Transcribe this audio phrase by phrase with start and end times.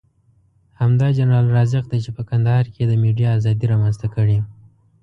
[0.81, 4.37] همدا جنرال رازق دی چې په کندهار کې یې د ميډيا ازادي رامنځته کړې.